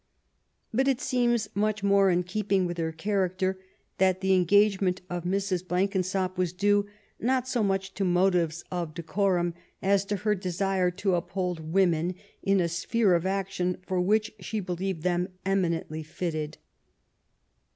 ''But 0.73 0.87
it 0.87 0.99
seems 0.99 1.47
much 1.53 1.83
more 1.83 2.09
in 2.09 2.23
keeping 2.23 2.65
with 2.65 2.79
her 2.79 2.91
charac 2.91 3.37
ter 3.37 3.59
that 3.99 4.19
the 4.19 4.33
engagement 4.33 4.99
of 5.11 5.25
Mrs. 5.25 5.63
Blenkinsop 5.67 6.39
was 6.39 6.53
due, 6.53 6.87
not 7.19 7.47
so 7.47 7.61
much 7.61 7.93
to 7.93 8.03
motives 8.03 8.63
of 8.71 8.95
decorum 8.95 9.53
as 9.79 10.03
to 10.05 10.15
her 10.15 10.33
desire, 10.33 10.89
to 10.89 11.13
uphold 11.13 11.71
women 11.71 12.15
in 12.41 12.59
a 12.59 12.67
sphere 12.67 13.13
of 13.13 13.27
action 13.27 13.77
for 13.85 14.01
which 14.01 14.31
she 14.39 14.59
believed 14.59 15.03
them 15.03 15.27
eminently 15.45 16.01
fitted. 16.01 16.57